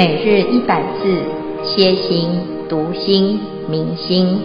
[0.00, 1.22] 每日一百字，
[1.62, 2.30] 歇心、
[2.70, 4.40] 读心、明心，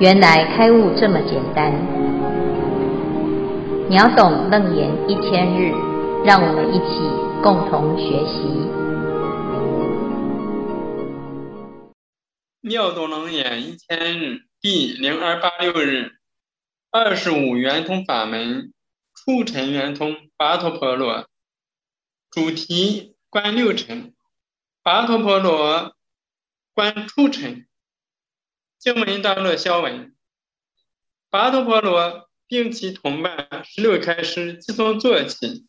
[0.00, 1.72] 原来开悟这么简单。
[3.88, 5.70] 秒懂楞严一千日，
[6.24, 6.98] 让我们一起
[7.44, 8.42] 共同学习。
[12.60, 16.10] 秒懂楞严一千日第零二八六日，
[16.90, 18.72] 二十五圆通法门，
[19.14, 21.26] 初尘圆通跋陀婆罗，
[22.32, 24.12] 主题观六尘。
[24.84, 25.94] 跋陀婆罗
[26.74, 27.68] 观初尘，
[28.80, 30.12] 经文大乐消文。
[31.30, 35.68] 跋陀婆罗并其同伴十六开师即从坐起，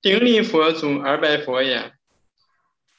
[0.00, 1.98] 顶礼佛祖而拜佛言：“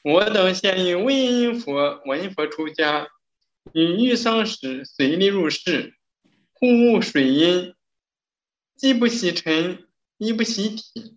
[0.04, 3.08] 我等现于文音佛闻佛出家，
[3.72, 5.94] 与遇丧时随力入室，
[6.52, 7.74] 互悟水音，
[8.76, 9.88] 既不喜尘，
[10.18, 11.16] 亦不喜体，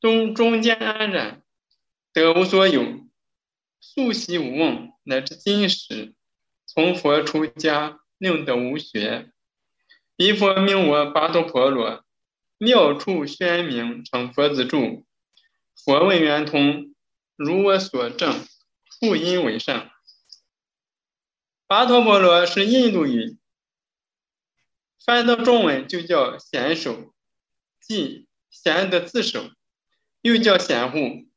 [0.00, 1.44] 终中间安然，
[2.12, 3.06] 得无所有。”
[3.80, 6.14] 素习无忘，乃至今时，
[6.66, 9.32] 从佛出家，令得无学。
[10.16, 12.04] 彼佛名我跋陀婆罗，
[12.58, 15.06] 妙处宣明，成佛子住。
[15.76, 16.94] 佛问圆通，
[17.36, 18.44] 如我所证，
[18.98, 19.90] 复因为上。
[21.68, 23.38] 跋陀婆罗是印度语，
[25.04, 27.14] 翻到中文就叫贤首，
[27.80, 29.50] 即贤的自首，
[30.20, 31.28] 又叫贤护，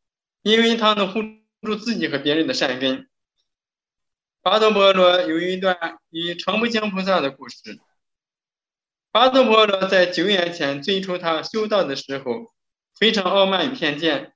[0.41, 1.40] 因为他能护。
[1.61, 3.07] 助自己和别人的善根。
[4.43, 7.79] 跋陀波罗有一段与常不轻菩萨的故事。
[9.11, 12.53] 跋陀波罗在九年前最初他修道的时候，
[12.97, 14.33] 非常傲慢与偏见。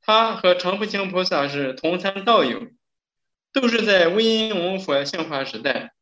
[0.00, 2.68] 他和常不轻菩萨是同参道友，
[3.52, 5.92] 都是在威音王佛兴化时代。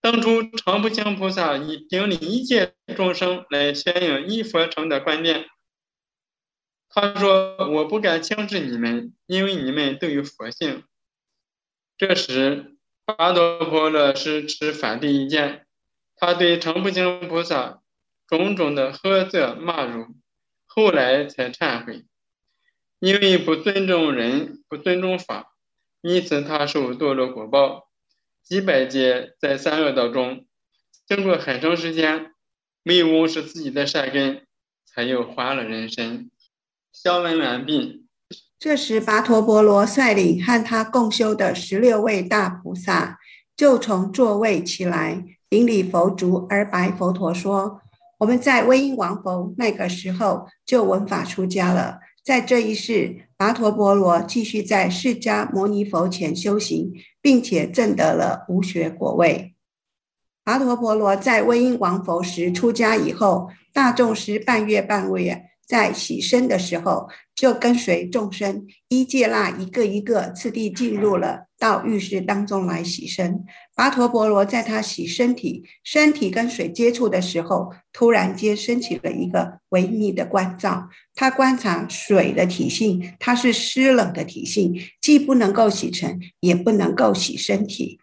[0.00, 5.46] 当初常不轻菩萨以顶礼一切众生来宣扬一佛成的观念。
[6.92, 10.82] 他说：“我不敢轻视你们，因为你们都有佛性。”
[11.96, 12.76] 这时，
[13.06, 15.66] 跋陀婆罗是持反对意见，
[16.16, 17.80] 他对常不轻菩萨
[18.26, 20.06] 种种的呵责骂辱，
[20.66, 22.04] 后来才忏悔，
[22.98, 25.54] 因为不尊重人，不尊重法，
[26.00, 27.88] 因此他受堕落果报，
[28.42, 30.46] 几百劫在三恶道中，
[31.06, 32.32] 经过很长时间，
[32.82, 34.46] 没有忘失自己的善根，
[34.86, 36.29] 才又还了人身。
[36.92, 38.06] 消文完毕。
[38.58, 43.18] 这时，跋陀婆罗率领和他共修的十六位大菩萨，
[43.56, 47.80] 就从座位起来，顶礼佛足而白佛陀说
[48.20, 59.54] ：“我们在文音王佛那个时候就闻法出家了，在这一世，跋陀婆罗继续在释迦牟尼佛前修行，并且证得了无学果位。
[60.44, 73.44] 跋陀婆罗在文音王佛时出家以后，大众时半月半月。”在洗身的时候，就跟随众生依戒那一个一个次第进入了到浴室当中来洗身。
[73.76, 80.88] 跋陀婆罗在他洗身体，身体跟水接触的时候，突然间升起了一个微密的观照。
[81.14, 88.00] 他观察水的体性，它是湿冷的体性，既不能够洗尘，也不能够洗身体。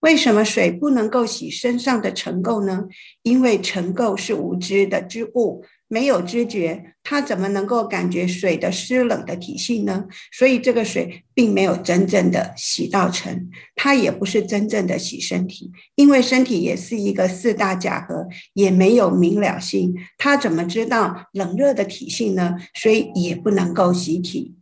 [0.00, 2.86] 为什么水不能够洗身上的尘垢呢？
[3.22, 5.64] 因为尘垢是无知的之物。
[5.94, 10.06] 没有知觉，他怎么能够感觉水的湿冷的体性呢？
[10.32, 22.56] 所以这个水并没有真正的洗到尘，它也不是真正的洗身体，因为身体也是一个四大假合，也没有明了性，他怎么知道冷热的体性呢？
[22.74, 24.56] 所以也不能够洗体，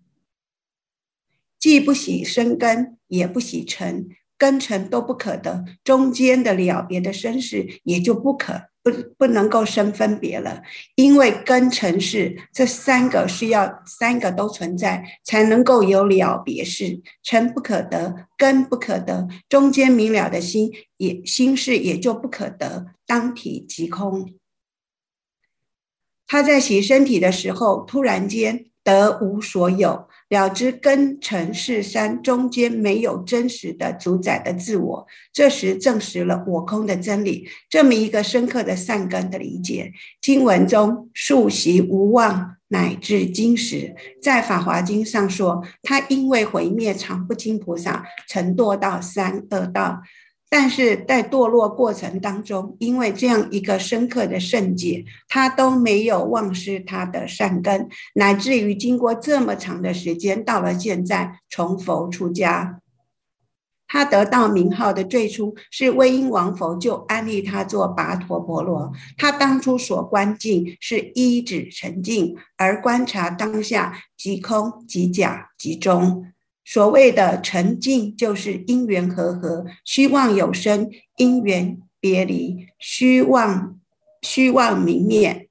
[1.58, 8.71] 既不洗身根，也不洗尘，根尘都不可得，中间的了别的身世也就不可。
[8.82, 10.62] 不不能够生分别了，
[10.96, 17.00] 因为根尘识这三个是要三个都存在，才能够有了别识。
[17.22, 24.34] 尘不可得，根不可得，中间明了的心也心事也就不可得，当体即空。
[26.26, 30.08] 他在洗身体的时候，突然间得无所有。
[30.32, 37.46] 了知根尘识三中间没有真实的主宰的自我，这时证实了我空的真理。
[37.68, 39.92] 这么一个深刻的善根的理解，
[40.22, 50.00] 经文中素习无忘，乃至今时，在法华经上说，他因为毁灭常不轻菩萨，曾堕到三恶道。
[50.54, 62.80] 但是在堕落过程当中，因为这样一个深刻的圣解，他都没有忘失他的善根，乃至于经过这么长的时间，到了现在从佛出家，
[63.88, 76.26] 他得到名号的最初是文音王佛就安立他做跋陀婆罗，他当初所观境是一指沉静，而观察当下即空即假即中。
[76.64, 83.80] 所谓的沉静，就是因缘和合，虚妄有生，因缘别离，虚妄
[84.22, 85.48] 虚妄明灭，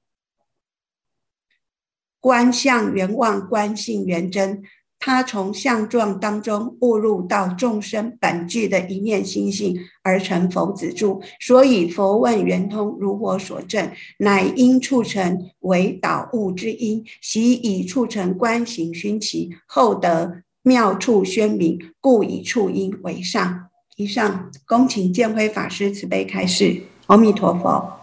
[2.20, 4.62] 观相圆妄，观性圆真。
[5.04, 11.20] 他从相状当中悟入到众生本具的一念心性，而成佛子住。
[11.40, 23.64] 所以佛问圆通，如我所证，乃因促成为导悟之因，习以促成观行熏习，后得妙处宣明，故以促因为上。
[23.96, 26.82] 以上恭请建辉法师慈悲开示。
[27.06, 27.98] 阿弥陀佛。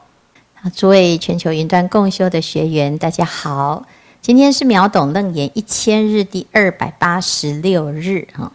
[0.75, 3.85] 诸位全球云端共修的学员，大家好。
[4.21, 8.51] 今天是秒懂楞严一千日第二百八十六日哈，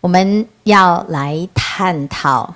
[0.00, 2.54] 我们要来探讨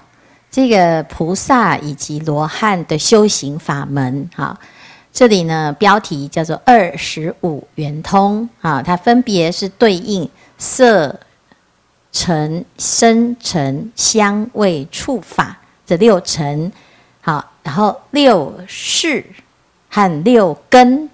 [0.50, 4.58] 这个菩萨以及罗汉的修行法门哈。
[5.12, 11.18] 这里呢，标题叫做二十五圆通啊，它分别是对应色、
[12.12, 16.72] 尘、声、尘、香、味、触、法这六尘，
[17.20, 19.24] 好，然后六识
[19.90, 21.08] 和六根。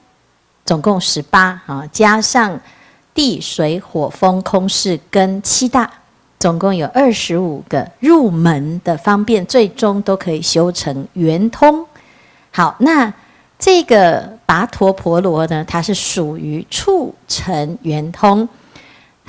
[0.64, 2.58] 总共十八啊，加上
[3.12, 5.90] 地水火风空是跟七大，
[6.38, 11.84] 总共有二十五个入门的方便，最终都可以修成圆通。
[12.52, 13.12] 好，那
[13.58, 18.48] 这个跋陀婆罗呢，它是属于促成圆通，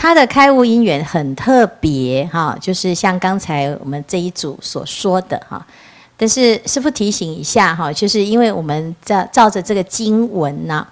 [0.03, 5.65] 它的开悟因缘很特别哈，就是像刚才我们这一组所说的哈。
[6.17, 10.85] 但是师傅提醒一下哈，就是因为我们在照着这个经文呢。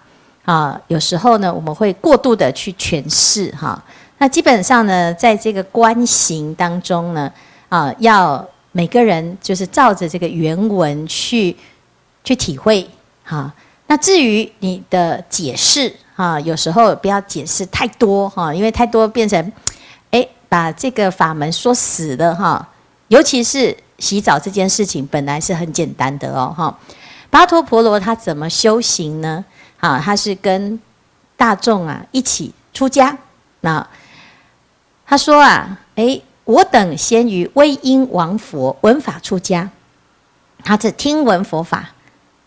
[0.46, 3.84] 啊，有时候呢，我们会过度的去诠释哈。
[4.20, 7.30] 那基本上呢，在这个观行当中呢，
[7.68, 11.54] 啊，要每个人就是照着这个原文去
[12.24, 12.90] 去体会
[13.26, 13.54] 哈。
[13.88, 19.52] 那至于你的解释啊，有时候不要解释太多哈，因为太多变成
[20.12, 22.68] 哎，把这个法门说死了哈。
[23.08, 26.78] 尤其是洗澡这件事情，本来是很简单的哦哈。
[27.32, 29.44] 跋陀婆罗他怎么修行呢？
[29.80, 30.80] 啊，他是跟
[31.36, 33.18] 大众啊一起出家。
[33.62, 33.88] 那
[35.08, 39.68] 他说啊，诶，我等先于威音王佛闻法出家。
[40.64, 41.90] 他是听闻佛法，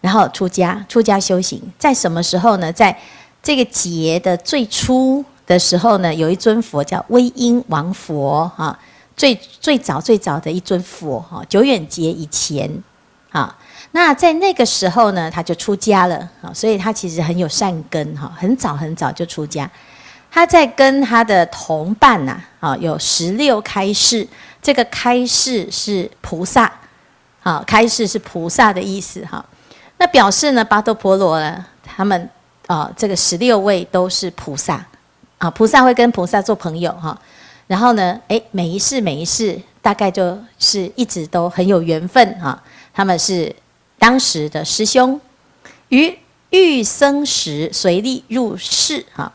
[0.00, 1.60] 然后出家，出家修行。
[1.76, 2.72] 在什么时候呢？
[2.72, 2.96] 在
[3.44, 8.76] 这个劫的最初的时候呢，有一尊佛叫威音王佛啊，
[9.14, 12.82] 最最早最早的一尊佛哈，久远劫以前
[13.30, 13.56] 啊。
[13.92, 19.70] 那在那个时候呢，他就出家了啊，所以他其实很有善根哈，很早很早就出家。
[20.30, 24.26] 他在跟他的同伴呐啊，有十六开示，
[24.60, 26.72] 这个开示是菩萨，
[27.42, 29.44] 啊，开示是菩萨的意思哈。
[29.98, 32.28] 那表示呢，跋陀婆罗呢，他们
[32.66, 34.84] 啊，这个十六位都是菩萨
[35.38, 37.18] 啊，菩萨会跟菩萨做朋友哈。
[37.66, 42.62] 然后呢，诶，每一世每一世，大概就是一直都很有缘分哈。
[42.92, 43.54] 他们是。
[43.96, 45.18] 当时的师兄
[45.88, 46.18] 于
[46.50, 49.32] 欲生时随力入室哈，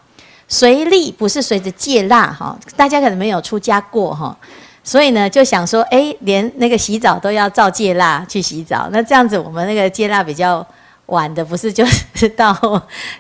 [0.47, 4.37] 随力不是随着戒腊哈，大家可能没有出家过哈，
[4.83, 10.63] 所以呢就想说，哎，连那个洗澡都要照戒腊去洗澡，那这样子我们那个戒腊比较
[11.09, 12.53] 晚的，不是就是到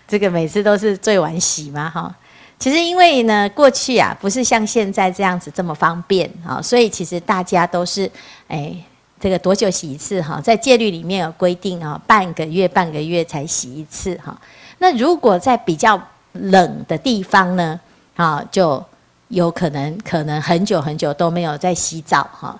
[0.07, 1.89] 这个每次都是最晚洗吗？
[1.89, 2.15] 哈，
[2.57, 8.09] 其实因为呢过去啊不是像现在这样子这么方便啊，所以其实大家都是
[8.47, 8.75] 哎。
[9.21, 10.39] 这个多久洗一次哈？
[10.39, 14.33] 在戒律里面有规定啊，半个月半个月才洗一次哈。
[14.77, 17.77] 那如果在比较冷的地方呢，
[18.15, 18.81] 啊，就
[19.27, 22.57] 有可能可能很久很久都没有在洗澡哈。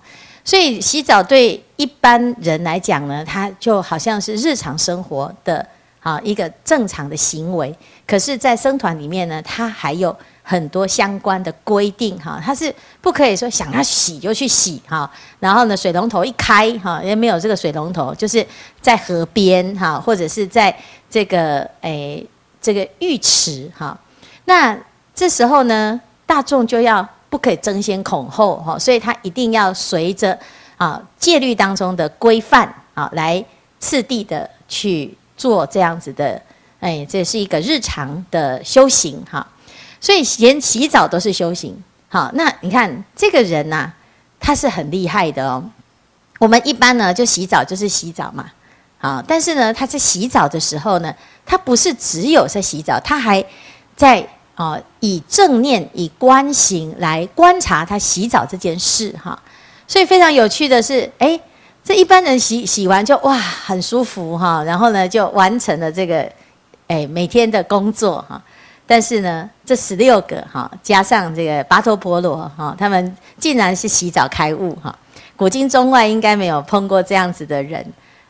[0.50, 5.63] 所以洗澡对一般人来讲呢，它就好像是日常生活的
[6.00, 7.75] 啊一个正常的行为。
[8.08, 10.15] 可是，在僧团里面呢，它还有。
[10.41, 15.08] 很多相关的规定哈，它是不可以说想要洗就去洗哈，
[15.39, 18.44] 然后呢，水龙头一开哈，也没有这个水龙头，就是
[18.82, 20.75] 在河边哈，或者是在
[21.08, 22.25] 这个诶
[22.60, 23.96] 这个浴池哈，
[24.46, 24.75] 那
[25.13, 30.38] 这时候呢，大众就要不可以争先恐后哈，所以他一定要随着
[30.77, 33.43] 啊戒律当中的规范啊来
[33.79, 36.41] 次第的去做这样子的，
[36.79, 39.48] 哎，这是一个日常的修行哈。
[40.01, 41.75] 所以连洗澡都是修行，
[42.07, 43.93] 好，那你看这个人呐、啊，
[44.39, 45.63] 他是很厉害的哦。
[46.39, 48.50] 我们一般呢就洗澡就是洗澡嘛，
[48.98, 51.13] 好，但是呢他在洗澡的时候呢，
[51.45, 53.43] 他不是只有在洗澡，他还
[53.95, 54.25] 在
[54.60, 59.39] 啊以正念以观行来观察他洗澡这件事哈。
[59.88, 61.39] 所以非常有趣的是，哎，
[61.82, 66.30] 这一般人洗洗完就哇很舒服哈，然后呢就完成了这个
[66.88, 68.42] 哎每天的工作哈。
[68.86, 74.94] 但是呢，这十六个哈，加上这个跋陀婆罗哈，他们竟然是洗澡开悟哈。
[75.38, 77.86] 古今中外应该没有碰过这样子的人。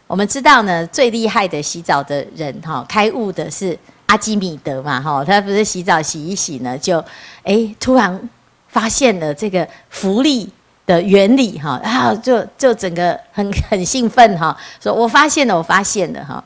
[0.06, 3.78] 我们知道呢，最厉害的洗澡的人哈，开悟的是
[4.10, 6.98] 阿基米德嘛哈，他不是洗澡洗一洗呢，就
[7.44, 8.30] 哎突然
[8.68, 10.51] 发现了这个浮力
[10.88, 16.44] 的原理哈，然后就就整个很很兴奋哈，说我发现了，我发现了哈。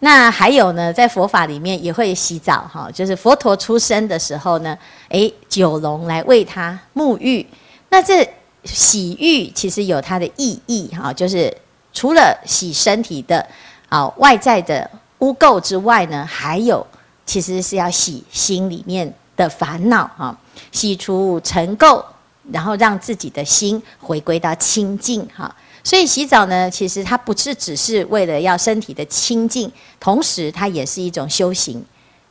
[0.00, 4.76] 那还有呢，在佛法里面也会洗澡哈，就是佛陀出生的时候呢，
[5.08, 7.46] 哎九龙来为他沐浴，
[7.88, 8.28] 那这。
[8.62, 11.50] 洗浴其实有它的意义哈，就是
[11.94, 13.46] 除了洗身体的
[13.88, 14.88] 啊外在的
[15.20, 16.86] 污垢之外呢，还有
[17.24, 20.36] 其实是要洗心里面的烦恼哈，
[20.70, 22.04] 洗除尘垢，
[22.52, 25.54] 然后让自己的心回归到清净哈。
[25.82, 31.82] 所以洗澡呢，其实它不是只是为了要身体的清净，同时它也是一种修行。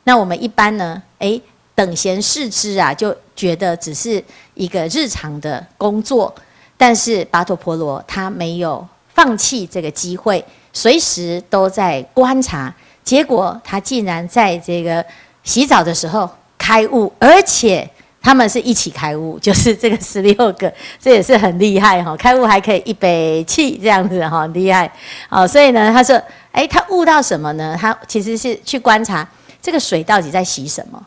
[0.04, 1.42] 那我们一般呢，诶。
[1.72, 6.34] 等闲视之啊，就觉得只是一个日常的工作。
[6.76, 12.74] 但是跋陀婆罗他没有放弃这个机会，随时都在观察。
[13.02, 15.04] 结果他竟然在这个
[15.42, 17.88] 洗澡的时候开悟，而且
[18.22, 22.16] 他们是一起开悟，就是这个 十六个，这也是很厉害哈。
[22.16, 24.90] 开悟还可以一杯气这样子哈，厉害。
[25.28, 26.22] 好，所以呢，他说，
[26.52, 27.76] 诶，他悟到什么呢？
[27.80, 29.26] 他其实是去观察
[29.62, 31.04] 这个水到底在洗什么。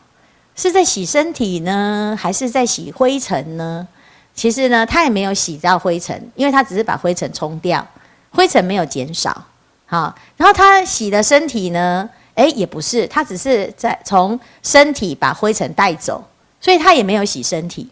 [0.56, 3.86] 是在洗身体呢，还是在洗灰尘呢？
[4.34, 7.86] 其实呢，他也没有洗到灰尘，因为他只是把灰尘冲掉，
[8.30, 9.46] 灰尘没有减少。
[9.86, 16.24] 好，然后他洗的身体呢，诶，也不是，他只是在从身体把灰尘带走，
[16.60, 17.88] 所以他也没有洗身体。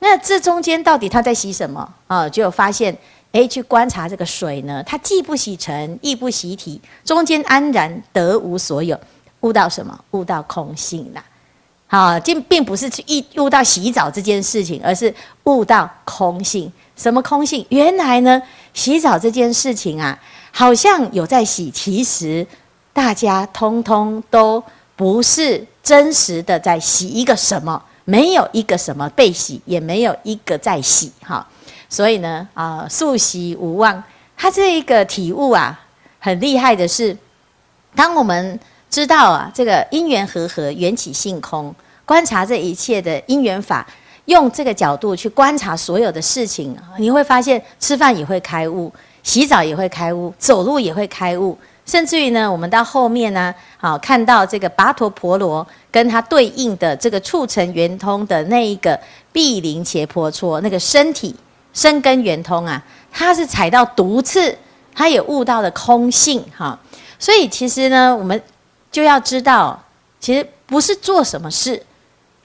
[0.00, 2.28] 那这中间到底他在洗什么啊？
[2.28, 2.96] 就发现，
[3.32, 8.98] 诶，去观察这个水呢，它既不洗尘，亦不洗体，中间安然得无所有，
[9.40, 9.98] 悟到什么？
[10.12, 11.22] 悟到空性啦。
[11.88, 13.02] 好，并并不是去
[13.36, 16.72] 悟到洗澡这件事情，而是悟到空性。
[16.96, 17.64] 什么空性？
[17.70, 18.40] 原来呢，
[18.74, 20.18] 洗澡这件事情啊，
[20.58, 22.44] 好像有在洗，其实
[22.92, 24.60] 大家通通都
[24.96, 31.12] 不是真实的在洗一个什么，没有一个什么被洗，也没有一个在洗。
[31.22, 31.46] 哈，
[31.88, 34.02] 所以呢，啊，速洗无忘。
[34.36, 35.78] 他这一个体悟啊，
[36.18, 37.16] 很厉害的是，
[37.94, 38.58] 当我们。
[38.90, 41.72] 知道啊，这个因缘和合，缘起性空。
[42.06, 43.86] 观察这一切的因缘法，
[44.24, 48.90] 用这个角度去观察所有的事情，你会发现吃饭也会开悟，
[49.28, 51.54] 洗澡也会开悟，走路也会开悟。
[51.84, 58.98] 甚至于呢，我们到后面呢，好看到这个跋陀婆罗跟他对应的这个促成圆通的那一个
[59.30, 61.36] 毗陵伽婆蹉，那个身体
[61.74, 62.82] 生根圆通啊，
[63.12, 64.56] 他是踩到毒刺，
[64.94, 66.78] 他也悟到了空性哈。
[67.18, 68.42] 所以其实呢，我们。
[68.90, 69.78] 就要知道，
[70.18, 71.80] 其实不是做什么事，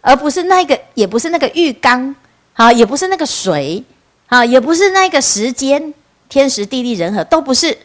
[0.02, 2.14] 而不是那个，也不是那个浴缸，
[2.52, 3.82] 好，也不是那个水，
[4.28, 5.94] 好，也不是那个时间，
[6.34, 7.78] 天时地利人和都不是，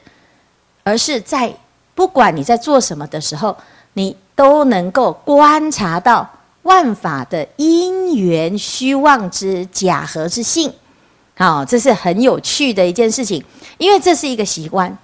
[0.83, 1.55] 而是在
[1.95, 3.55] 不管你在做什么的时候，
[3.93, 6.27] 你都能够观察到
[6.63, 10.73] 万法的因缘虚妄之假合之性，
[11.37, 13.45] 好，这是很有趣的一件事情，
[13.77, 14.97] 因为这是一个习惯。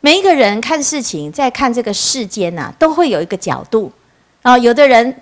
[0.00, 3.92] 每一个人看事情，在看这个世间呐、啊，都会有一个角度。
[4.40, 5.14] 啊，有的人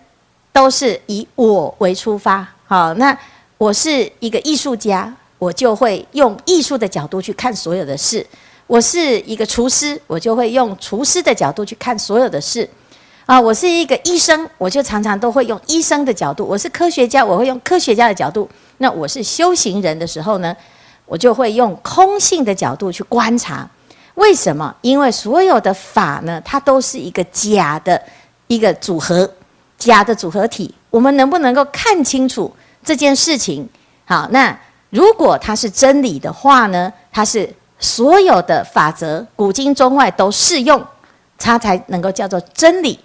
[0.53, 2.47] 都是以我为出发。
[2.67, 3.19] 好，那
[3.59, 5.13] 我是一个艺术家，
[5.45, 8.27] 我就会用艺术的角度去看所有的事。
[8.67, 12.67] 我是一个厨师，我就会用厨师的角度去看所有的事。
[13.27, 16.47] 啊，我是一个医生，我就常常都会用医生的角度。
[16.47, 18.49] 我是科学家，我会用科学家的角度。
[18.79, 20.57] 那我是修行人的时候呢，
[21.05, 23.69] 我就会用空性的角度去观察。
[24.15, 24.75] 为什么？
[24.81, 28.01] 因为所有的法呢，它都是一个假的
[28.47, 29.31] 一个组合，
[29.77, 30.75] 假的组合体。
[30.89, 32.51] 我们能不能够看清楚
[32.83, 33.69] 这件事情？
[34.07, 34.59] 好，那
[34.95, 40.81] 如果它是真理的话呢，它是所有的法则，古今中外都适用，
[41.37, 42.97] 它才能够叫做真理。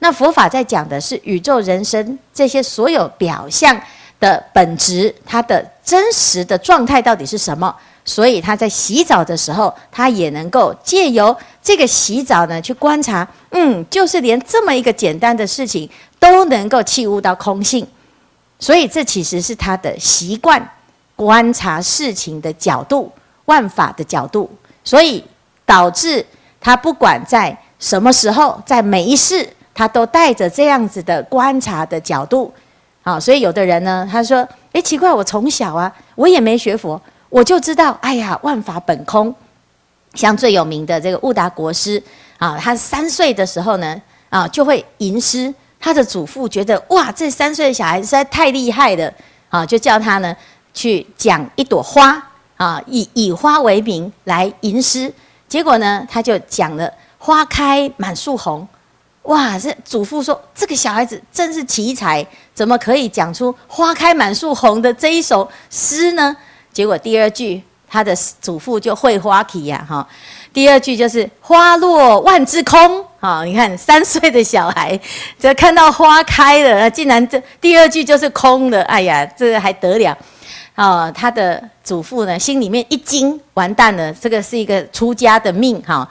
[0.00, 3.80] 那佛法在讲的是宇宙人生这些所有表象
[4.20, 7.74] 的本质，它的真实的状态到底是什么？
[8.04, 15.88] 所以他在洗澡的时候，他也能够借由这个洗澡呢，去观察，嗯，就是连这么一个简单的事情
[16.18, 17.86] 都能够契悟到空性，
[18.58, 20.70] 所以这其实是他的习惯，
[21.18, 23.10] 观察事情的角度，
[23.46, 24.48] 万法的角度，
[24.84, 25.24] 所以
[25.66, 26.24] 导致
[26.60, 29.44] 他不管在什么时候，在每一世，
[29.74, 32.54] 他都带着这样子的观察的角度。
[33.02, 37.00] 啊，所以有的人呢，他说，诶，奇怪，我从小啊，我也没学佛。
[37.30, 39.34] 我就知道，哎呀，万法本空。
[40.14, 42.00] 像最有名的这个悟达国师
[42.38, 49.12] 啊，他三岁的时候呢，啊，就会吟诗他的祖父觉得哇，这三岁的小孩实在太厉害了
[49.48, 50.34] 啊，就叫他呢
[50.78, 52.24] 去讲一朵花
[52.56, 55.12] 啊，以以花为名来吟诗。
[55.48, 58.64] 结果呢，他就讲了“花开满树红”。
[59.24, 66.36] 哇，这祖父说这个小孩子真是奇才，怎么可以讲出“花开满树红”的这一首诗呢？
[66.72, 70.06] 结果第二句，他的祖父就会花题呀，哈。
[70.52, 74.98] 第二句就是“花落万枝空”，啊，你看三岁的小孩，
[75.40, 80.16] 这看到花开了，竟然这第二句就是空的，哎呀，这还得了？
[80.78, 86.08] 啊，他的祖父呢，心里面一惊，完蛋了，这个是一个出家的命，哈。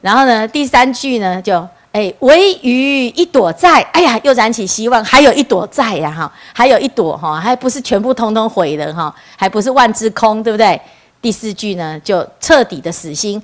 [0.00, 1.66] 然后呢，第三句呢，就。
[1.92, 10.78] 哎，唯余一朵在，哎呀，又燃起希望，还有一朵在呀，哈，还有一朵哈，还不是全部通通毁了哈，还不是万之空，对不对？
[11.22, 13.42] 第四句呢，就彻底的死心，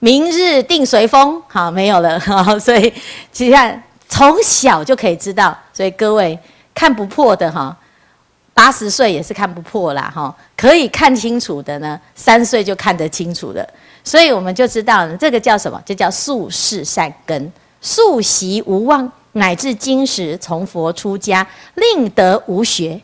[0.00, 2.58] 明日定随风，好，没有了 哈。
[2.58, 2.92] 所以，
[3.32, 3.80] 其实
[4.10, 6.38] 从小就可以知道，所以各位
[6.74, 7.74] 看不破的哈，
[8.56, 13.62] 八十岁也是看不破啦哈，可以看清楚的呢，三岁就看得清楚了，
[14.02, 15.78] 所以我们就知道呢，这个叫什么？
[15.84, 17.52] 这叫宿世善根。
[17.82, 22.98] 素习无忘，乃至今时从佛出家，令得无学。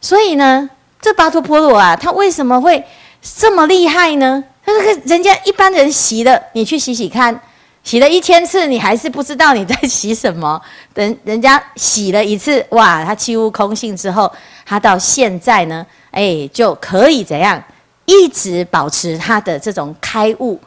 [0.00, 2.82] 所以呢，这巴托婆罗啊，他为什么会
[3.20, 4.44] 这么厉害呢？
[4.64, 7.38] 他说：“人家一般人习了，你去洗洗看，
[7.84, 10.60] 洗了一千次，你还是不知道你在洗什么。
[10.94, 14.30] 等人家洗了一次，哇，他契悟空性之后，
[14.64, 17.62] 他到现在呢，哎，就可以怎样，
[18.04, 20.58] 一直保持他的这种开悟，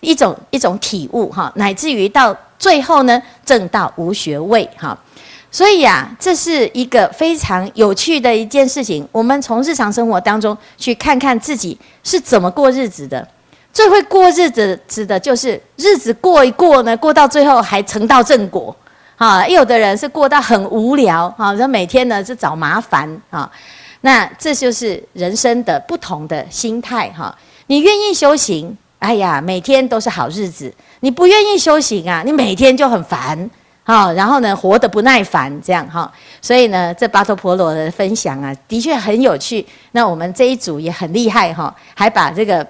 [0.00, 4.94] 一种一种体悟哈，乃至于到。”最后呢，证到无学位哈，
[5.50, 9.08] 所以呀、啊，这是一个非常有趣的一件事情。
[9.10, 13.26] 我们从日常生活当中去看看自己是怎么过日子的。
[13.72, 18.74] 最会过日子指的就是日子过一过呢，过到最后还成到正果
[19.16, 19.46] 啊。
[19.46, 23.50] 有的人是过到很无聊啊，说每天呢是找麻烦啊。
[24.02, 27.36] 那这就是人生的不同的心态哈。
[27.66, 30.72] 你愿意修行，哎呀，每天都是好日子。
[31.00, 33.48] 你不愿意修行啊，你每天就很烦，
[33.84, 36.10] 哈，然后呢，活得不耐烦，这样哈，
[36.42, 39.64] 所以呢，这巴托婆罗的分享啊，的确很有趣。
[39.92, 42.66] 那我们这一组也很厉害哈，还把这个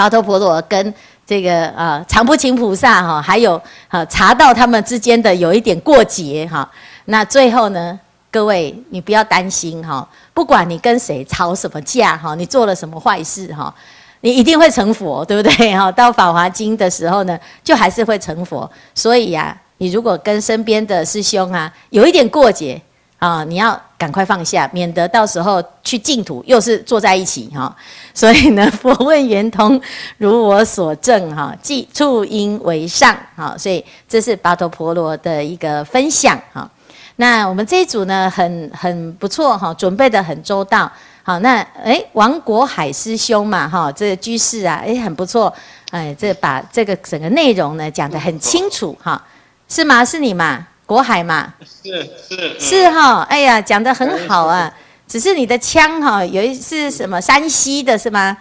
[0.00, 0.94] 巴托婆罗跟
[1.26, 6.66] 这个啊常不轻菩萨哈，还有啊查到他们之间的有一点过节哈。
[7.04, 13.74] 那最后呢，各位你不要担心哈，不管你跟谁吵什么架哈，你做了什么坏事哈。
[14.22, 15.72] 你一定会成佛，对不对？
[15.76, 18.70] 哈，到《法华经》的时候呢，就还是会成佛。
[18.94, 22.80] 所以呀、你如果跟身边的师兄啊有一点过节
[23.20, 27.74] 啊，你要赶快放下，免得到时候去净土又是坐在一起哈。
[28.14, 29.78] 所以呢， 佛问圆通，
[30.16, 33.54] 如我所证哈，即处因为上哈。
[33.58, 36.68] 所以这是巴托婆罗的一个分享哈。
[37.16, 40.90] 那我们这一组呢，很很不错哈，准备得很周到。
[41.22, 45.52] 好，那哎，王国海师兄嘛，哈，这居士啊，哎，很不错，
[45.90, 49.22] 哎，这把这个整个内容呢讲得很清楚，哈，
[49.68, 50.02] 是吗？
[50.02, 50.66] 是你嘛？
[50.90, 51.54] 国海嘛？
[51.64, 54.74] 是是是哈，哎呀，讲的很好啊，
[55.06, 58.36] 只是你的腔哈，有一是什么山西的是吗？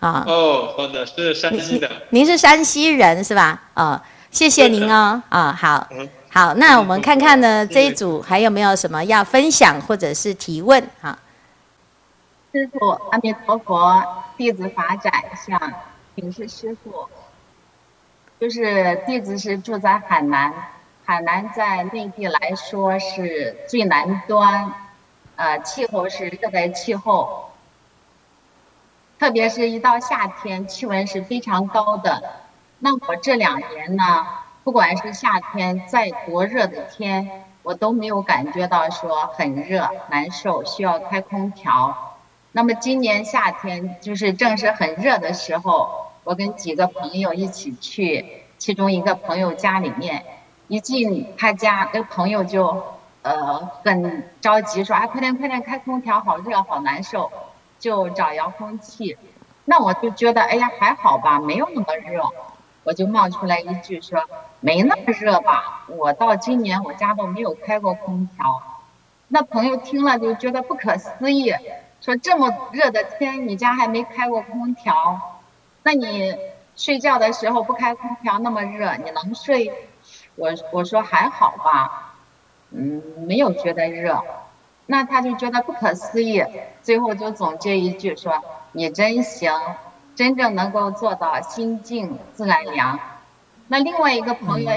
[0.00, 3.62] 啊，哦，好的，是山西的，您是山西人是吧？
[3.74, 4.02] 啊，
[4.32, 5.88] 谢谢您哦，啊，好，
[6.30, 10.84] 好，那我们看看呢，这一组还有没有什么要分享或者是提问？
[11.00, 11.16] 哈。
[12.52, 14.02] 师傅，阿弥陀佛，
[14.36, 15.12] 弟子法展
[15.46, 15.72] 向
[16.16, 17.08] 请示师傅。
[18.40, 20.52] 就是弟子是住在海南，
[21.06, 24.72] 海南在内地来说是最南端，
[25.36, 27.50] 呃，气候是热带气候，
[29.18, 32.22] 特别是一到夏天，气温是非常高的。
[32.78, 34.26] 那我这两年呢，
[34.64, 42.16] 不管是夏天再多热的天，我都没有感觉到说很热难受，需要开空调。
[42.52, 50.24] 那么今年夏天就是正是很热的时候，我跟几个朋友一起去其中一个朋友家里面，
[50.68, 52.82] 一进他家，那朋友就
[53.22, 57.30] 呃很着急说：“哎，快点快点开空调，好热好难受。”
[57.78, 59.18] 就找遥控器。
[59.66, 62.30] 那我就觉得哎呀还好吧，没有那么热，
[62.82, 64.22] 我就冒出来一句说
[64.60, 65.84] ：“没那么热吧？
[65.88, 68.62] 我到今年我家都没有开过空调。”
[69.28, 71.52] 那朋友听了就觉得不可思议。
[72.00, 75.20] 说这么热的天，你家还没开过空调？
[75.82, 76.34] 那你
[76.76, 79.72] 睡觉的时候不开空调，那么热，你能睡？
[80.36, 82.14] 我我说还好吧，
[82.70, 84.22] 嗯，没有觉得热。
[84.86, 86.44] 那他就觉得不可思议，
[86.82, 88.42] 最后就总结一句说
[88.72, 89.58] ：“你真行，
[90.14, 93.00] 真正能够做到心静自然凉。”
[93.68, 94.70] 那另外一个朋友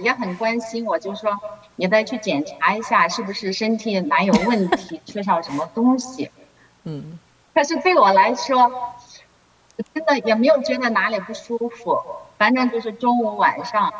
[0.00, 1.40] 也、很关心我，就说
[1.74, 6.30] 你再去检查一下，是不是身体哪有问题，缺少什么东西。
[6.84, 7.18] 嗯。
[7.52, 8.70] 可是对我来说，
[9.92, 12.00] 真的也没有觉得哪里不舒服，
[12.38, 13.92] 反正就是中午晚上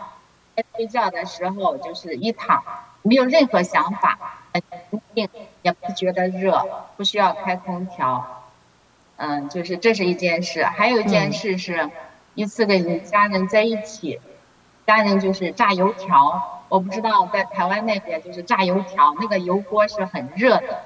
[0.62, 2.62] 在睡觉的时候，就是一躺，
[3.02, 4.18] 没有任何想法，
[4.52, 5.28] 很平静，
[5.62, 6.64] 也不觉得热，
[6.96, 8.44] 不需要开空调。
[9.16, 11.90] 嗯，就是这是一件事，还有一件事是，
[12.34, 14.20] 一次跟家人在一起，
[14.86, 20.84] 家人就是炸油条，我不知道在台湾那边就是炸油条，那个油锅是很热的。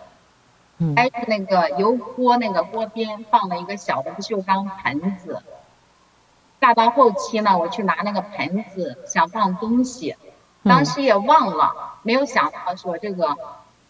[0.95, 5.43] 挨着那个油锅那个锅边放了一个小的不锈钢盆子，
[6.67, 10.17] 炸到后期呢，我去拿那个盆子想放东西，
[10.65, 13.37] 当时也忘了，没有想到说这个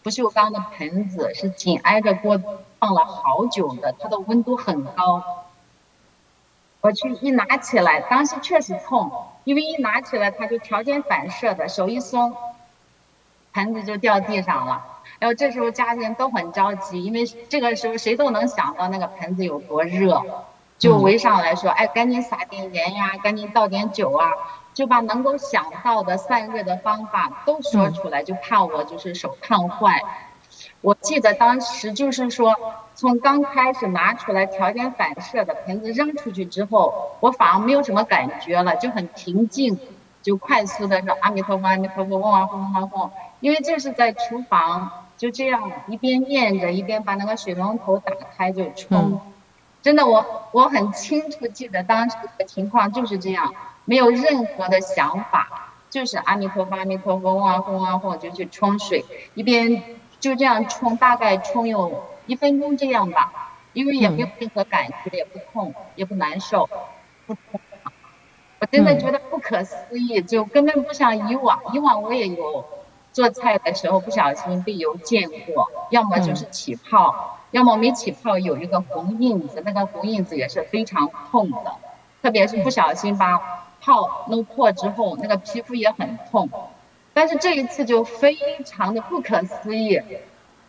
[0.03, 2.39] 不锈钢的盆子是紧挨着锅
[2.77, 5.23] 放了好久的，它的温度很高。
[6.81, 9.11] 我去一拿起来，当时确实痛，
[9.43, 12.35] 因为一拿起来它就条件反射的手一松，
[13.53, 14.85] 盆子就掉地上了。
[15.17, 20.23] 然后这时候家人都很着急，因为这个时候谁都能想到那个盆子有多热，
[20.77, 24.27] 就围上来说：“哎，赶紧撒点盐呀，赶紧倒点酒啊！”
[24.73, 30.03] 就把能够想到的散热的方法都说出来，就怕我就是手烫坏。
[30.81, 32.53] 我记得当时就是说，
[32.93, 39.79] 从刚开始拿出来条件反射的瓶子扔出去之后，我反而没有什么感觉了，就很平静，
[40.21, 43.11] 就快速的说：“阿弥陀佛，阿弥陀佛，嗡啊嗡啊嗡。”
[43.41, 44.91] 因为这是在厨房。
[45.17, 49.19] 就这样一边念着，一边把那个水龙头打开就冲。
[49.87, 53.53] 真的，我我很清楚记得当时的情况就是这样，
[53.85, 59.81] 没有任何的想法，就是阿弥陀佛，阿弥陀佛，嗡啊嗡啊嗡，就去冲水，一边
[60.19, 66.69] 就这样冲，大概冲有一分钟这样吧，因为也没有任何感觉，也不痛，也不难受，
[67.25, 67.61] 不痛。
[68.59, 72.65] 我真的觉得不可思议，就根本不像以往，以往我也有。
[73.17, 81.73] 做菜的时候不小心被油溅过，要么就是起泡，要么没起泡有一个红印子，那个红印子也是非常痛的，
[82.21, 83.39] 特别是不小心把
[83.81, 86.47] 泡弄破之后，那个皮肤也很痛。
[87.15, 89.99] 但是这一次就非常的不可思议，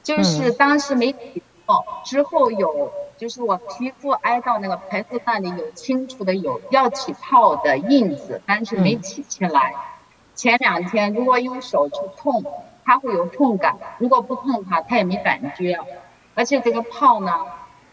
[0.03, 9.75] 就是当时没起泡，之后有就是我皮肤挨到那个盆子那里有清楚的有要起泡的印子，但是没起起来。
[10.39, 12.45] 前两天如果用手去碰，
[12.85, 15.77] 它会有痛感；如果不碰它，它也没感觉。
[16.37, 17.45] 而且这个泡呢，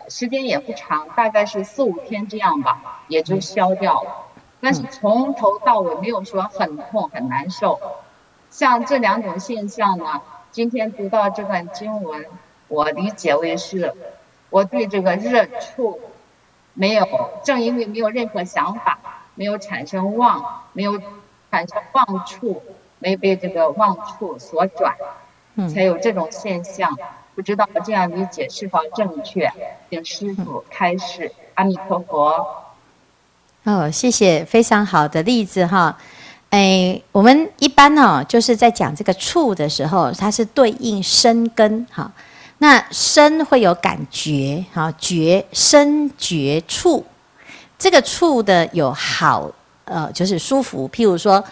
[0.10, 4.28] 时间也不长，大概是四五天这样吧，也就消掉了。
[4.62, 7.80] 但是从头到尾没有说很痛很难受。
[8.52, 12.28] 像这两种现象呢，今天读到这段经文，
[12.68, 13.96] 我理解为是，
[14.52, 16.00] 我对这个热触
[16.76, 17.08] 没有，
[17.44, 19.00] 正因为没有任何想法，
[19.34, 21.02] 没有产生妄，没有。
[21.56, 22.62] 产生妄处，
[23.00, 24.94] 没被这个妄处所转，
[25.74, 26.92] 才有这种现象。
[26.92, 29.50] 嗯、不知道这样理解是否正确？
[29.90, 31.32] 请师傅开示。
[31.54, 32.46] 阿弥陀佛。
[33.64, 35.98] 哦，谢谢，非常好的例子哈。
[36.50, 42.12] 哎，我们一般呢，就是在讲这个触的时候，它是对应生根哈。
[42.58, 47.06] 那生会有感觉哈，觉身觉触，
[47.78, 49.50] 这个触的有好。
[49.86, 50.90] 呃，就是舒服。
[50.90, 51.44] 譬如说，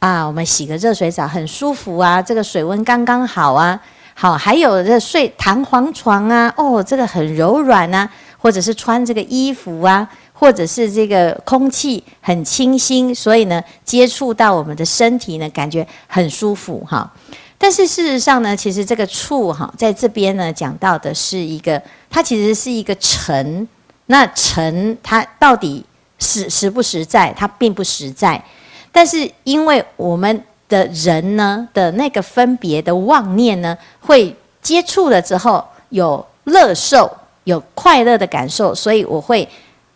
[0.00, 3.80] 啊，我们洗个热水澡很舒服啊，这个水温刚刚好啊。
[4.14, 8.08] 好，还有这睡弹簧床啊，哦，这个很柔软啊。
[8.38, 17.08] 或者是穿这个衣服啊，或者是这个空气很清新，所以呢，接触到我们的身体呢，感觉很舒服哈。
[17.56, 23.68] 但是事实上呢，其实这个触哈，在这边呢讲到的是一个，它其实是一个沉。
[24.06, 25.84] 那沉它到底？
[26.22, 28.42] 实实不实在，它并不实在，
[28.90, 37.10] 但是因为我们的人呢的那个分别的妄念呢，会接触了之后有乐受，
[37.44, 39.46] 有快乐的感受，所以我会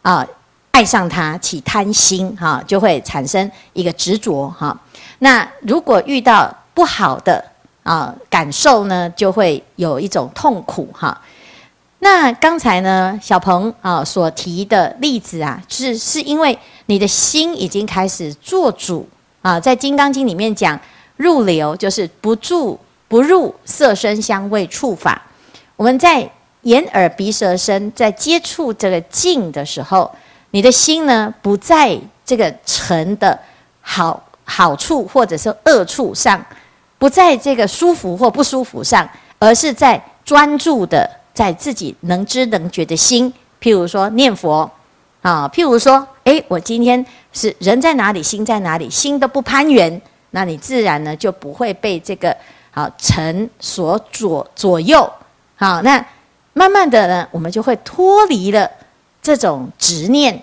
[0.02, 0.26] 啊、
[0.72, 4.78] 爱上它，起贪心哈、就会产生一个执着哈、
[5.20, 7.42] 那如果遇到不好的
[7.82, 11.18] 啊感受呢，就会有一种痛苦哈。
[12.00, 16.56] 那刚才呢，小鹏啊所提的例子啊，是是因为
[16.86, 19.08] 你的心已经开始做主
[19.40, 20.78] 啊，在《金刚经》里面讲
[21.16, 22.78] 入流，就是不住
[23.08, 25.20] 不入色声香味触法。
[25.74, 26.30] 我们在
[26.62, 30.14] 眼耳鼻舌身在接触这个境的时候，
[30.50, 33.36] 你的心呢不在这个尘的
[33.80, 36.44] 好好处或者是恶处上，
[36.98, 41.08] 不在这个舒服或不舒服上，而是在专注的。
[41.36, 44.68] 在自己能知能觉的心，譬如说念佛，
[45.20, 52.34] 啊，譬如说，诶，我今天是人在哪里，心在哪里，心都不攀缘，那你自然呢就不会被这个
[52.70, 55.06] 好尘所左左右。
[55.56, 56.02] 好，那
[56.54, 58.70] 慢慢的呢，我们就会脱离了
[59.20, 60.42] 这种执念。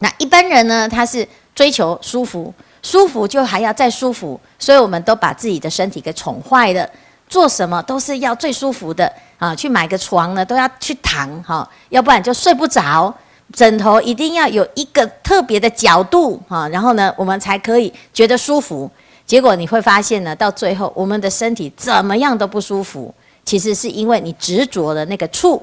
[0.00, 2.52] 那一般人呢，他是追求舒服，
[2.82, 6.90] 舒服就还要再舒服，所以我们都把自己的身体给宠坏了，
[7.28, 9.54] 做什么都是要最舒服的啊！
[9.54, 13.14] 去买个床呢，都要去躺哈，要不然就睡不着。
[13.52, 18.90] 枕头一定要有一个特别的角度哈，然后呢，我们才可以觉得舒服。
[19.24, 23.14] 结果你会发现呢，到最后我们的身体怎么样都不舒服，
[23.44, 25.62] 其实是因为你执着的那个处。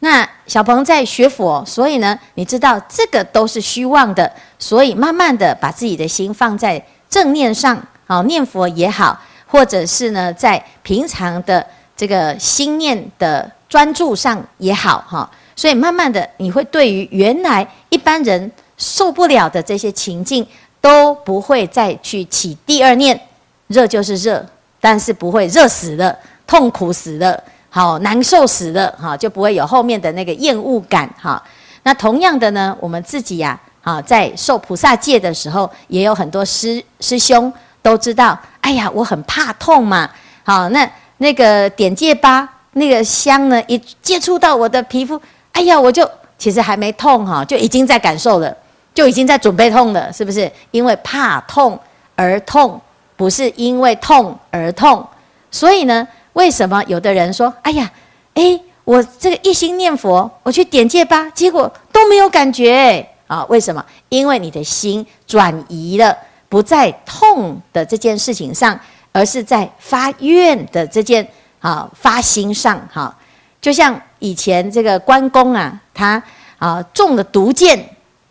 [0.00, 9.20] 那小鹏在学佛，所以呢，你知道这个都是虚妄的，所以慢慢的把自己的心放在正念上，好，念佛也好，
[9.50, 20.46] 或者是呢，在平常的这个心念的专注上也好，哈，所以慢慢的你会对于原来一般人受不了的这些情境，
[20.80, 23.20] 都不会再去起第二念，
[23.66, 24.46] 热就是热，
[24.80, 27.42] 但是不会热死了，痛苦死了。
[27.72, 31.40] 好难受死了哈，就不会有后面的那个厌恶感哈。
[31.84, 40.08] 那同样的呢，我们自己呀，啊，在受菩萨戒的时候，也有很多师师兄都知道，哎呀，我很怕痛嘛。
[40.44, 45.20] 好，那那个点戒疤那个香呢，一接触到我的皮肤，
[45.52, 48.56] 哎呀，我就其实还没痛哈，就已经在感受了，
[48.94, 50.50] 就已经在准备痛了，是不是？
[50.70, 51.78] 因为怕痛
[52.16, 52.80] 而痛，
[53.16, 55.06] 不是因为痛而痛，
[55.50, 56.06] 所以呢。
[56.34, 57.90] 为什么有的人说：“哎呀，
[58.34, 63.44] 哎，我这个一心念佛，我去点戒疤，结果都没有感觉啊？
[63.48, 63.84] 为什么？
[64.10, 66.16] 因为你的心转移了，
[66.50, 68.78] 不在痛的这件事情上，
[69.12, 71.26] 而是在发愿的这件
[71.60, 72.78] 啊发心上。
[72.92, 73.16] 哈，
[73.62, 76.22] 就像以前这个关公啊，他
[76.58, 77.82] 啊中了毒箭，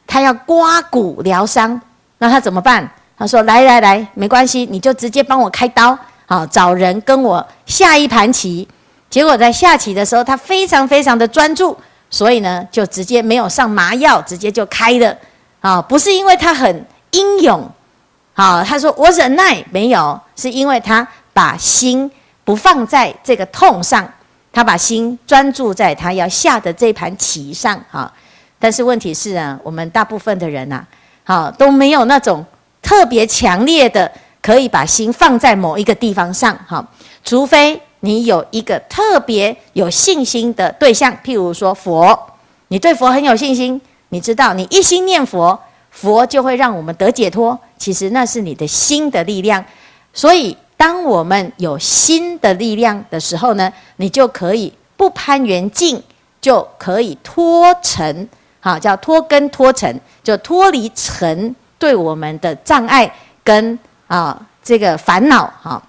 [0.06, 1.82] 他要刮骨疗伤，
[2.20, 2.88] 那他怎么办？
[3.18, 8.68] 他说：来来来，没关系，你就直接帮我开刀。”好，找人跟我下一盘棋，
[9.10, 11.76] 结果在下棋的时候，他非常非常的专注，
[12.12, 15.18] 所以呢，就直接没有上麻药，直接就开了。
[15.60, 17.68] 啊，不是因为他很英勇，
[18.40, 22.10] 好，他说我忍耐，没有，是因为他把心
[22.46, 24.10] 不放在这个痛上，
[24.54, 27.78] 他把心专注在他要下的这盘棋上。
[27.92, 28.10] 哈，
[28.58, 30.82] 但是问题是啊，我们大部分的人呐，
[31.26, 32.46] 好都没有那种
[32.82, 34.10] 特别强烈的。
[34.42, 36.84] 可以把心放在某一个地方上，哈，
[37.26, 42.18] 除非你有一个特别有信心的对象，譬如说佛，
[42.70, 45.60] 你对佛很有信心，你知道你一心念佛，
[45.92, 47.60] 佛就会让我们得解脱。
[47.80, 49.66] 其实那是你的心的力量。
[50.14, 56.00] 所以，当我们有心的力量的时候呢，你就可以不攀缘境，
[56.40, 63.12] 就可以脱尘，好，叫脱根脱尘，就脱离尘对我们的障碍
[63.44, 63.80] 跟。
[64.10, 65.80] 啊，这个烦恼哈，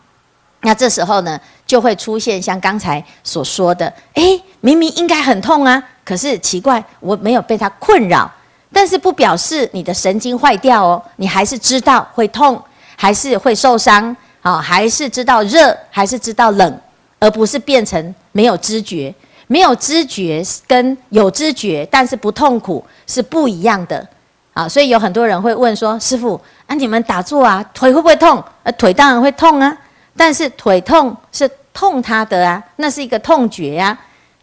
[0.61, 8.31] 那这时候呢，就会出现像刚才所说的，诶，明明应该很痛啊，可是奇怪，我没有被它困扰，
[8.73, 12.63] 但是不表示你的神经坏掉哦，你还是知道会痛，
[12.97, 16.81] 还是会受伤，啊，还是知道热，还是知道冷，
[17.19, 19.15] 而不是变成没有知觉，
[19.47, 24.07] 没有知觉跟有知觉，但是不痛苦是不一样的。
[24.53, 28.43] 啊，所以有很多人会问说：“师傅，啊，你们打坐啊，腿会不会痛？
[28.65, 29.77] 呃，腿当然会痛啊，
[30.17, 33.99] 但是腿痛是痛它的啊，那是一个痛觉呀，啊，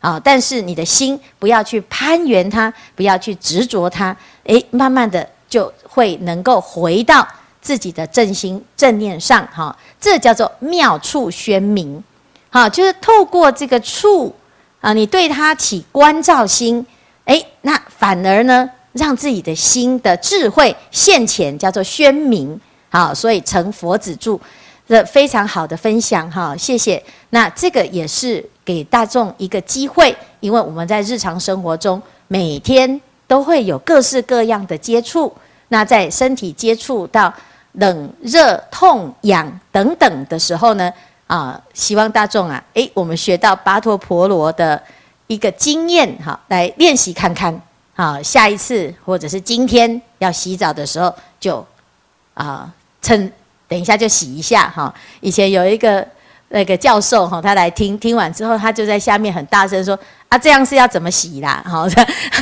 [0.08, 4.16] 啊，但是你的心不要去攀援它，不要去执着它，
[4.46, 7.28] 诶，慢慢的就会能够回到
[7.62, 12.02] 自己的正心正念上，哈，这叫做妙处宣明，
[12.50, 14.34] 好，就是透过这个处
[14.80, 16.86] 啊，你对它起观照心，
[17.26, 18.70] 诶，那反而呢？
[18.94, 24.40] 让自己的心的智慧现前，叫做宣明，好，所以成佛子住
[24.88, 27.04] 的非常好的分享，哈，谢谢。
[27.32, 35.34] 那这个也是给大众一个机会，因为我们在日常生活中每天都会有各式各样的接触，
[35.70, 37.34] 那在身体接触到
[37.72, 40.92] 冷、热、痛、痒等等的时候呢，
[41.28, 44.84] 啊，希望大众啊，诶，我们学到跋陀婆罗的
[45.28, 47.62] 一个经验，哈，来练习看看。
[47.96, 51.66] 好，下一次或者是今天要洗澡的时候，就
[52.34, 52.70] 啊，
[53.02, 53.32] 趁
[53.66, 54.94] 等一下就洗一下哈。
[55.22, 56.06] 以前有一个
[56.50, 59.98] 那个教授哈，他来听听完之后，他就在下面很大声说
[60.30, 61.62] ：“啊，这样是要怎么洗啦？
[61.68, 61.86] 好，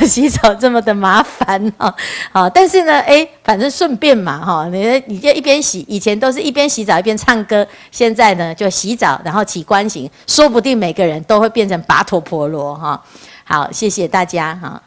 [0.05, 1.93] 洗澡这么的麻烦 哈。
[2.31, 13.03] 好，但是呢，诶，反正顺便嘛哈，你你就一边洗，以前都是一边洗澡一边唱歌，现在呢就洗澡然后起观行，说不定每个人都会变成跋陀婆罗哈。
[13.43, 14.81] 好，谢谢大家哈。